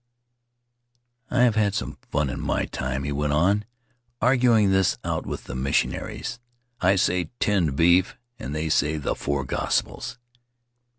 [1.29, 3.65] "I have had some fun in my time," he went on,
[4.19, 6.39] "arguing this out with the missionaries.
[6.79, 10.17] I say tinned beef and they say the four gospels.